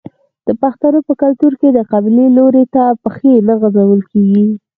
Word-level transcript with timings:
د 0.47 0.49
پښتنو 0.61 0.99
په 1.07 1.13
کلتور 1.21 1.53
کې 1.61 1.69
د 1.73 1.79
قبلې 1.91 2.25
لوري 2.37 2.65
ته 2.73 2.83
پښې 3.03 3.33
نه 3.47 3.53
غځول 3.61 4.01
کیږي. 4.11 4.45